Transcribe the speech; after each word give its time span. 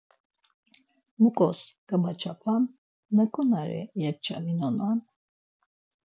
Muǩos 1.21 1.59
gamaçapan, 1.87 2.63
naǩonari 3.15 3.81
yep̌ç̌ominonan? 4.01 4.99